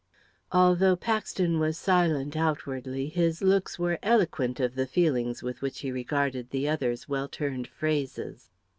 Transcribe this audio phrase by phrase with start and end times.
[0.51, 5.91] Although Paxton was silent outwardly, his looks were eloquent of the feelings with which he
[5.91, 8.49] regarded the other's well turned phrases.